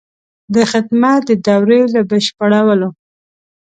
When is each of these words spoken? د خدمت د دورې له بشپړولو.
د 0.53 0.55
خدمت 0.71 1.19
د 1.29 1.31
دورې 1.45 1.81
له 1.93 2.01
بشپړولو. 2.09 2.89